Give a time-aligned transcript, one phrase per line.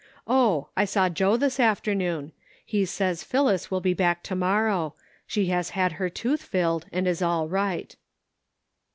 [0.25, 2.19] Oh, I saw Joe this afternoon.
[2.23, 2.31] And
[2.65, 4.95] he says Phillis will be back to morrow;
[5.27, 7.95] she has had her tooth filled and is all right."